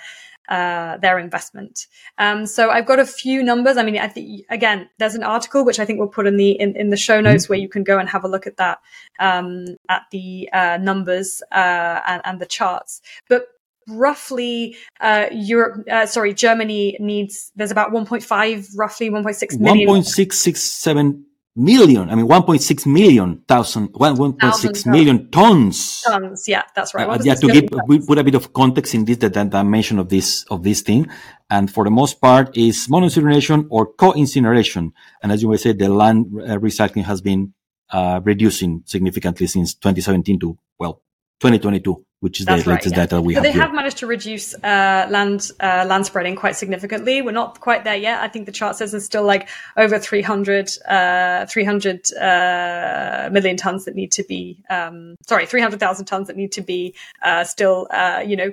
[0.50, 1.88] uh, their investment.
[2.18, 3.76] Um, so I've got a few numbers.
[3.76, 6.52] I mean, I think again, there's an article which I think we'll put in the
[6.52, 7.54] in, in the show notes mm-hmm.
[7.54, 8.80] where you can go and have a look at that
[9.20, 13.02] um, at the uh, numbers uh, and, and the charts.
[13.28, 13.48] But
[13.90, 19.88] roughly uh, Europe, uh, sorry, Germany needs, there's about 1.5, roughly 1.6 million.
[19.88, 21.24] 1.667
[21.58, 22.10] million.
[22.10, 26.04] I mean, 1.6 million thousand, 1.6 million tons.
[26.04, 26.48] Tons.
[26.48, 27.10] Yeah, that's right.
[27.10, 30.00] Uh, yeah, to give, we put a bit of context in this, the, the dimension
[30.00, 31.08] of this, of this thing.
[31.50, 34.94] And for the most part is mono-incineration or co-incineration.
[35.22, 37.54] And as you may say, the land uh, recycling has been,
[37.90, 41.02] uh, reducing significantly since 2017 to, well,
[41.40, 43.06] 2022 which is That's the right, latest yeah.
[43.06, 43.44] data we have.
[43.44, 43.62] They here.
[43.62, 47.22] have managed to reduce uh, land uh, land spreading quite significantly.
[47.22, 48.22] We're not quite there yet.
[48.22, 53.86] I think the chart says there's still like over 300, uh, 300 uh, million tons
[53.86, 58.24] that need to be, um, sorry, 300,000 tons that need to be uh, still, uh,
[58.26, 58.52] you know,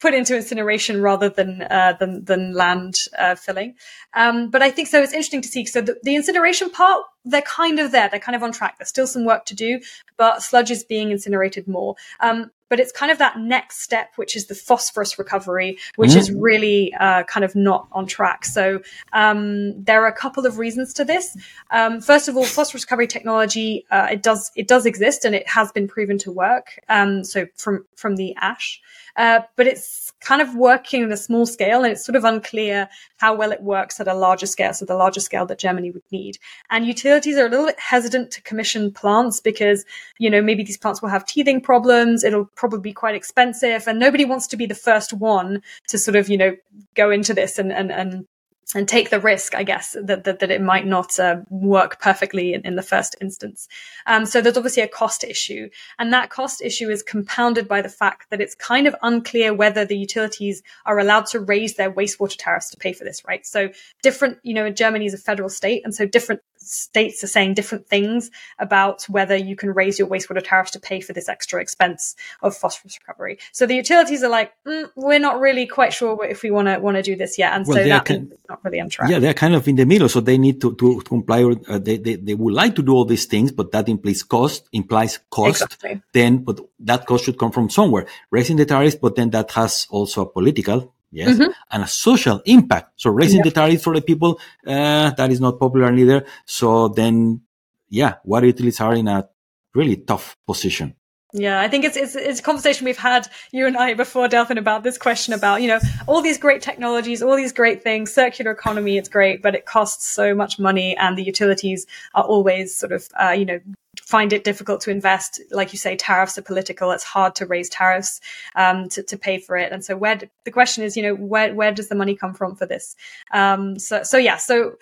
[0.00, 3.74] put into incineration rather than uh, than than land uh, filling.
[4.14, 5.02] Um, but I think so.
[5.02, 5.64] It's interesting to see.
[5.64, 8.08] So the, the, incineration part, they're kind of there.
[8.08, 8.78] They're kind of on track.
[8.78, 9.80] There's still some work to do,
[10.16, 11.96] but sludge is being incinerated more.
[12.20, 16.18] Um, but it's kind of that next step, which is the phosphorus recovery, which mm-hmm.
[16.18, 18.44] is really uh, kind of not on track.
[18.44, 18.80] So
[19.12, 21.36] um, there are a couple of reasons to this.
[21.70, 25.48] Um, first of all, phosphorus recovery technology uh, it does it does exist and it
[25.48, 26.78] has been proven to work.
[26.88, 28.80] Um, so from from the ash.
[29.18, 32.88] Uh, but it's kind of working at a small scale and it's sort of unclear
[33.18, 34.72] how well it works at a larger scale.
[34.72, 36.38] So the larger scale that Germany would need.
[36.70, 39.84] And utilities are a little bit hesitant to commission plants because,
[40.18, 42.24] you know, maybe these plants will have teething problems.
[42.24, 46.16] It'll probably be quite expensive and nobody wants to be the first one to sort
[46.16, 46.56] of, you know,
[46.94, 48.26] go into this and, and, and
[48.74, 52.52] and take the risk, I guess, that that, that it might not uh, work perfectly
[52.52, 53.66] in, in, the first instance.
[54.06, 57.88] Um, so there's obviously a cost issue, and that cost issue is compounded by the
[57.88, 62.36] fact that it's kind of unclear whether the utilities are allowed to raise their wastewater
[62.38, 63.46] tariffs to pay for this, right?
[63.46, 63.70] So
[64.02, 67.86] different, you know, Germany is a federal state, and so different states are saying different
[67.86, 72.16] things about whether you can raise your wastewater tariffs to pay for this extra expense
[72.42, 73.38] of phosphorus recovery.
[73.52, 76.78] So the utilities are like, mm, we're not really quite sure if we want to
[76.78, 78.10] want to do this yet, and well, so that's
[78.48, 79.10] not really on track.
[79.10, 81.42] Yeah, they're kind of in the middle, so they need to to, to comply.
[81.42, 84.22] Or, uh, they, they they would like to do all these things, but that implies
[84.22, 85.62] cost implies cost.
[85.62, 86.02] Exactly.
[86.12, 88.06] Then, but that cost should come from somewhere.
[88.30, 91.50] Raising the tariffs, but then that has also a political yes, mm-hmm.
[91.70, 92.92] and a social impact.
[92.96, 96.24] So raising the tariffs for the people, uh, that is not popular neither.
[96.46, 97.42] So then,
[97.88, 99.28] yeah, water utilities are in a
[99.74, 100.94] really tough position.
[101.34, 104.56] Yeah, I think it's, it's it's a conversation we've had you and I before, Delphin,
[104.56, 108.50] about this question about you know all these great technologies, all these great things, circular
[108.50, 112.92] economy, it's great, but it costs so much money, and the utilities are always sort
[112.92, 113.60] of uh, you know
[114.08, 115.38] find it difficult to invest.
[115.50, 116.92] Like you say, tariffs are political.
[116.92, 118.22] It's hard to raise tariffs
[118.56, 119.70] um, to, to pay for it.
[119.70, 122.56] And so where the question is, you know, where where does the money come from
[122.56, 122.96] for this?
[123.32, 124.76] Um, so so yeah, so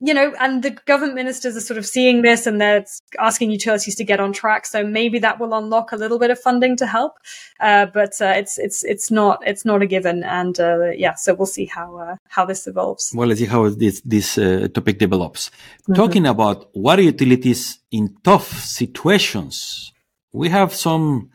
[0.00, 2.84] you know, and the government ministers are sort of seeing this and they're
[3.18, 4.64] asking utilities to get on track.
[4.64, 7.14] So maybe that will unlock a little bit of funding to help.
[7.58, 10.22] Uh, but uh, it's it's it's not it's not a given.
[10.22, 13.12] And uh, yeah, so we'll see how uh, how this evolves.
[13.14, 15.50] Well, let's see how this this uh, topic develops.
[15.50, 15.94] Mm-hmm.
[15.94, 19.92] Talking about water utilities in tough situations,
[20.32, 21.30] we have some.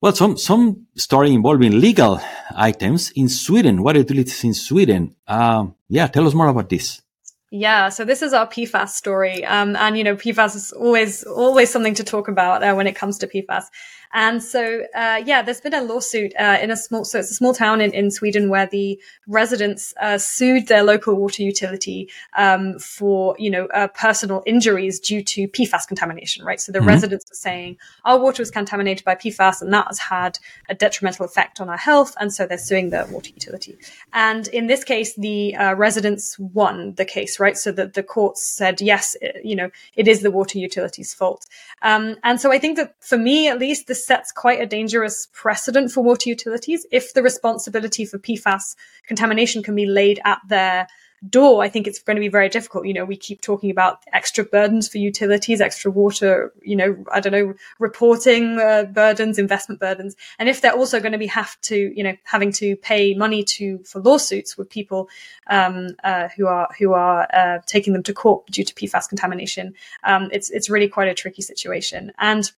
[0.00, 2.20] Well, some some story involving legal
[2.54, 3.82] items in Sweden.
[3.82, 5.16] Water utilities in Sweden.
[5.26, 7.02] Um, yeah, tell us more about this.
[7.50, 11.70] Yeah, so this is our PFAS story, um, and you know PFAS is always always
[11.70, 13.64] something to talk about uh, when it comes to PFAS.
[14.12, 17.34] And so, uh, yeah, there's been a lawsuit uh, in a small, so it's a
[17.34, 22.78] small town in, in Sweden where the residents uh, sued their local water utility um,
[22.78, 26.60] for, you know, uh, personal injuries due to PFAS contamination, right?
[26.60, 26.88] So the mm-hmm.
[26.88, 31.26] residents are saying our water was contaminated by PFAS and that has had a detrimental
[31.26, 32.14] effect on our health.
[32.18, 33.76] And so they're suing the water utility.
[34.12, 37.56] And in this case, the uh, residents won the case, right?
[37.56, 41.46] So that the courts said, yes, you know, it is the water utility's fault.
[41.82, 45.28] Um, and so I think that for me, at least, this sets quite a dangerous
[45.32, 46.86] precedent for water utilities.
[46.90, 50.86] If the responsibility for PFAS contamination can be laid at their
[51.28, 52.86] door, I think it's going to be very difficult.
[52.86, 57.20] You know, we keep talking about extra burdens for utilities, extra water, you know, I
[57.20, 60.16] don't know, reporting uh, burdens, investment burdens.
[60.38, 63.42] And if they're also going to be have to, you know, having to pay money
[63.44, 65.08] to, for lawsuits with people,
[65.48, 69.74] um, uh, who are, who are, uh, taking them to court due to PFAS contamination,
[70.04, 72.12] um, it's, it's really quite a tricky situation.
[72.18, 72.50] And,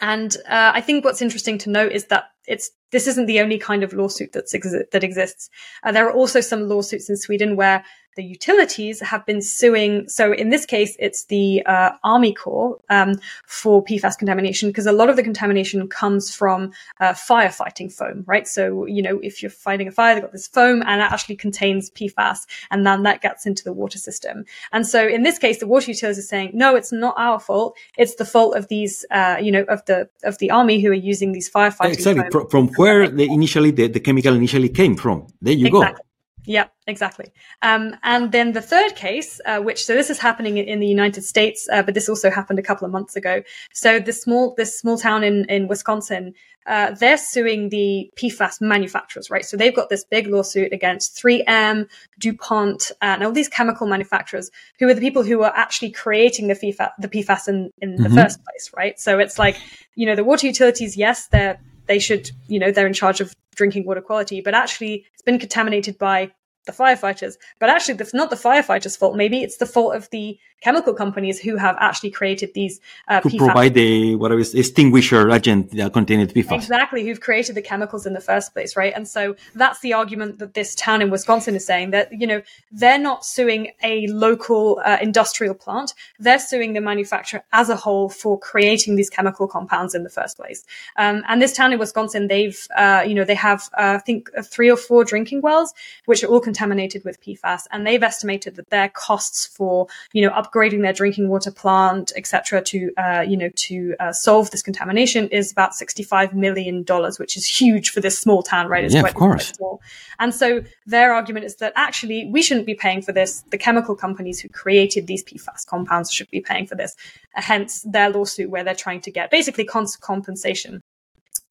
[0.00, 3.58] and uh, I think what's interesting to note is that it's this isn't the only
[3.58, 5.50] kind of lawsuit that's exi- that exists.
[5.82, 7.84] Uh, there are also some lawsuits in Sweden where
[8.16, 10.08] the utilities have been suing.
[10.08, 13.14] So in this case, it's the uh, Army Corps um,
[13.46, 18.46] for PFAS contamination because a lot of the contamination comes from uh, firefighting foam, right?
[18.46, 21.36] So you know, if you're fighting a fire, they've got this foam and it actually
[21.36, 24.44] contains PFAS, and then that gets into the water system.
[24.72, 27.76] And so in this case, the water utilities are saying, no, it's not our fault.
[27.96, 30.94] It's the fault of these, uh, you know, of the of the army who are
[30.94, 31.94] using these firefighting.
[31.94, 32.30] Exactly.
[32.30, 32.48] Foam.
[32.48, 35.26] From where the initially the, the chemical initially came from.
[35.40, 36.02] There you exactly.
[36.02, 36.11] go.
[36.44, 37.32] Yeah, exactly.
[37.62, 41.22] Um, and then the third case, uh, which so this is happening in, the United
[41.22, 43.42] States, uh, but this also happened a couple of months ago.
[43.72, 46.34] So this small this small town in in Wisconsin,
[46.66, 49.44] uh, they're suing the PFAS manufacturers, right?
[49.44, 54.50] So they've got this big lawsuit against 3M, DuPont, and all these chemical manufacturers,
[54.80, 58.02] who are the people who are actually creating the PFAS, the PFAS in in mm-hmm.
[58.02, 58.98] the first place, right?
[58.98, 59.56] So it's like
[59.94, 63.34] you know the water utilities, yes, they're they should, you know, they're in charge of
[63.54, 66.30] drinking water quality, but actually it's been contaminated by
[66.66, 67.36] the firefighters.
[67.58, 69.16] But actually, it's not the firefighters' fault.
[69.16, 73.30] Maybe it's the fault of the chemical companies who have actually created these uh, who
[73.30, 73.38] PFAS.
[73.38, 76.54] provide the whatever extinguisher agent that contains PFAS.
[76.54, 78.92] Exactly, who've created the chemicals in the first place, right?
[78.94, 82.42] And so that's the argument that this town in Wisconsin is saying that you know
[82.70, 88.08] they're not suing a local uh, industrial plant; they're suing the manufacturer as a whole
[88.08, 90.64] for creating these chemical compounds in the first place.
[90.96, 94.30] Um, and this town in Wisconsin, they've uh, you know they have uh, I think
[94.44, 95.74] three or four drinking wells
[96.06, 100.32] which are all contaminated with PFAS, and they've estimated that their costs for you know
[100.34, 105.28] upgrading their drinking water plant, etc., to uh, you know to uh, solve this contamination
[105.28, 108.84] is about sixty-five million dollars, which is huge for this small town, right?
[108.84, 109.48] It's yeah, quite, of course.
[109.56, 109.80] Small.
[110.18, 113.42] And so their argument is that actually we shouldn't be paying for this.
[113.50, 116.94] The chemical companies who created these PFAS compounds should be paying for this.
[117.34, 120.82] Hence their lawsuit where they're trying to get basically cons- compensation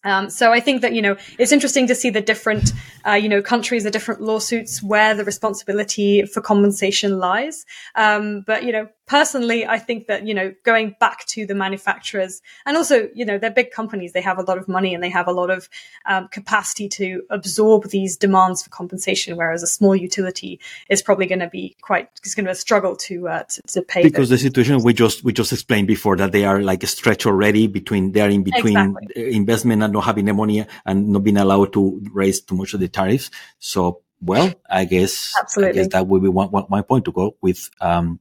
[0.03, 2.73] um, so I think that you know it's interesting to see the different
[3.07, 7.65] uh, you know countries, the different lawsuits where the responsibility for compensation lies.
[7.95, 12.41] Um, but you know personally, I think that, you know, going back to the manufacturers
[12.65, 14.13] and also, you know, they're big companies.
[14.13, 15.67] They have a lot of money and they have a lot of
[16.05, 21.39] um, capacity to absorb these demands for compensation, whereas a small utility is probably going
[21.39, 24.01] to be quite, is going to struggle to, uh, to, to, pay.
[24.01, 27.67] Because the situation we just, we just explained before that they are like stretched already
[27.67, 29.35] between, they are in between exactly.
[29.35, 32.79] investment and not having the money and not being allowed to raise too much of
[32.79, 33.29] the tariffs.
[33.59, 35.81] So well, I guess, Absolutely.
[35.81, 38.20] I guess that would be one, one, one point to go with, um,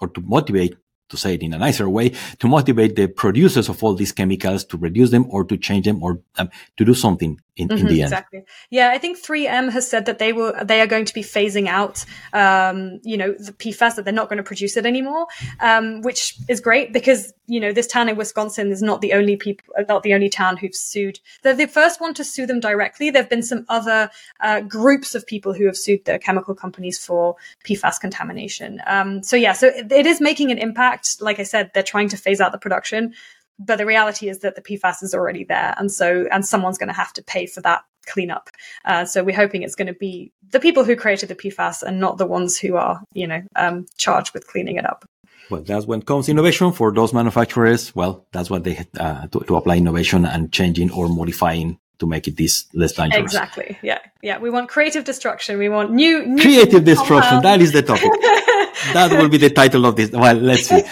[0.00, 0.76] or to motivate
[1.08, 4.64] to say it in a nicer way, to motivate the producers of all these chemicals
[4.64, 7.86] to reduce them or to change them or um, to do something in, mm-hmm, in
[7.86, 8.12] the end.
[8.12, 8.44] Exactly.
[8.70, 11.68] Yeah, I think 3M has said that they will they are going to be phasing
[11.68, 15.26] out, um, you know, the PFAS that they're not going to produce it anymore,
[15.60, 19.36] um, which is great because you know this town in Wisconsin is not the only
[19.36, 21.18] people, not the only town who've sued.
[21.42, 23.10] They're the first one to sue them directly.
[23.10, 27.36] There've been some other uh, groups of people who have sued the chemical companies for
[27.64, 28.80] PFAS contamination.
[28.86, 30.95] Um, so yeah, so it, it is making an impact.
[31.20, 33.14] Like I said, they're trying to phase out the production
[33.58, 36.88] but the reality is that the PFAS is already there, and so and someone's going
[36.88, 38.50] to have to pay for that cleanup.
[38.84, 41.98] Uh, so we're hoping it's going to be the people who created the PFAS and
[41.98, 45.04] not the ones who are, you know, um, charged with cleaning it up.
[45.50, 47.94] Well, that's when comes innovation for those manufacturers.
[47.94, 52.28] Well, that's what they uh, to, to apply innovation and changing or modifying to make
[52.28, 53.22] it this less dangerous.
[53.22, 53.78] Exactly.
[53.82, 53.98] Yeah.
[54.22, 54.38] Yeah.
[54.38, 55.58] We want creative destruction.
[55.58, 57.42] We want new, new creative destruction.
[57.42, 58.10] That is the topic.
[58.92, 60.10] that will be the title of this.
[60.10, 60.82] Well, let's see.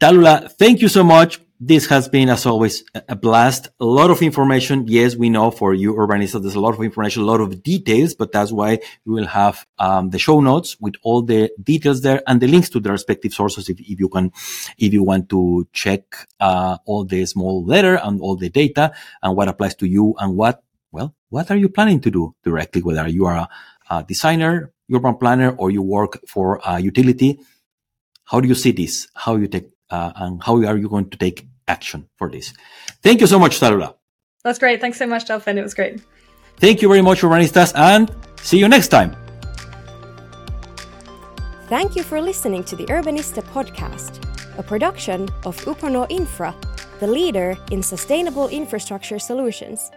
[0.00, 1.40] Tallulah, thank you so much.
[1.62, 3.68] This has been, as always, a blast.
[3.80, 4.86] A lot of information.
[4.88, 8.14] Yes, we know for you urbanists, there's a lot of information, a lot of details,
[8.14, 12.22] but that's why we will have um, the show notes with all the details there
[12.26, 14.32] and the links to the respective sources if, if you can,
[14.78, 16.02] if you want to check
[16.40, 20.38] uh, all the small letter and all the data and what applies to you and
[20.38, 23.48] what, well, what are you planning to do directly, whether you are a,
[23.94, 27.38] a designer, urban planner, or you work for a utility.
[28.24, 29.08] How do you see this?
[29.14, 32.52] How you take uh, and how are you going to take action for this?
[33.02, 33.94] Thank you so much, Tallulah.
[34.44, 34.80] That's great.
[34.80, 35.58] Thanks so much, Delphin.
[35.58, 36.00] It was great.
[36.56, 38.10] Thank you very much, Urbanistas, and
[38.42, 39.16] see you next time.
[41.68, 44.12] Thank you for listening to the Urbanista podcast,
[44.58, 46.54] a production of Uponor Infra,
[46.98, 49.90] the leader in sustainable infrastructure solutions.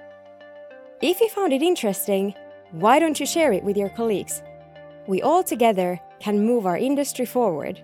[1.02, 2.36] If you found it interesting,
[2.72, 4.42] why don't you share it with your colleagues?
[5.08, 7.82] We all together can move our industry forward.